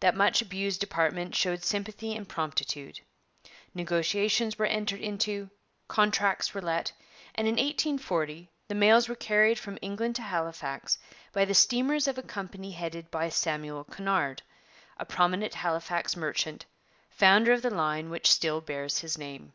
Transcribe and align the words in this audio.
That 0.00 0.16
much 0.16 0.40
abused 0.40 0.80
department 0.80 1.34
showed 1.34 1.62
sympathy 1.62 2.16
and 2.16 2.26
promptitude. 2.26 3.00
Negotiations 3.74 4.58
were 4.58 4.64
entered 4.64 5.02
into, 5.02 5.50
contracts 5.86 6.54
were 6.54 6.62
let, 6.62 6.92
and 7.34 7.46
in 7.46 7.56
1840 7.56 8.48
the 8.68 8.74
mails 8.74 9.06
were 9.06 9.14
carried 9.14 9.58
from 9.58 9.76
England 9.82 10.16
to 10.16 10.22
Halifax 10.22 10.98
by 11.34 11.44
the 11.44 11.52
steamers 11.52 12.08
of 12.08 12.16
a 12.16 12.22
company 12.22 12.70
headed 12.70 13.10
by 13.10 13.28
Samuel 13.28 13.84
Cunard, 13.84 14.40
a 14.96 15.04
prominent 15.04 15.52
Halifax 15.52 16.16
merchant, 16.16 16.64
founder 17.10 17.52
of 17.52 17.60
the 17.60 17.68
line 17.68 18.08
which 18.08 18.30
still 18.32 18.62
bears 18.62 19.00
his 19.00 19.18
name. 19.18 19.52